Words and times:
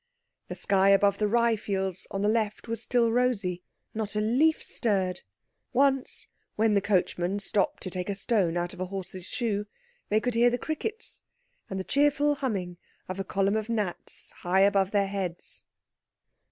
The 0.47 0.55
sky 0.55 0.89
above 0.89 1.19
the 1.19 1.27
rye 1.27 1.55
fields 1.55 2.07
on 2.09 2.23
the 2.23 2.27
left 2.27 2.67
was 2.67 2.81
still 2.81 3.11
rosy. 3.11 3.61
Not 3.93 4.15
a 4.15 4.19
leaf 4.19 4.63
stirred. 4.63 5.21
Once, 5.73 6.27
when 6.55 6.73
the 6.73 6.81
coachman 6.81 7.37
stopped 7.37 7.83
to 7.83 7.91
take 7.91 8.09
a 8.09 8.15
stone 8.15 8.57
out 8.57 8.73
of 8.73 8.79
a 8.79 8.87
horse's 8.87 9.27
shoe, 9.27 9.67
they 10.09 10.19
could 10.19 10.33
hear 10.33 10.49
the 10.49 10.57
crickets, 10.57 11.21
and 11.69 11.79
the 11.79 11.83
cheerful 11.83 12.33
humming 12.33 12.77
of 13.07 13.19
a 13.19 13.23
column 13.23 13.55
of 13.55 13.69
gnats 13.69 14.31
high 14.39 14.61
above 14.61 14.89
their 14.89 15.05
heads. 15.05 15.65